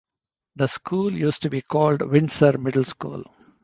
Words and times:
The 0.55 0.65
school 0.67 1.13
used 1.13 1.43
to 1.43 1.51
be 1.51 1.61
called 1.61 2.01
Windsor 2.01 2.57
Middle 2.57 2.85
School. 2.85 3.21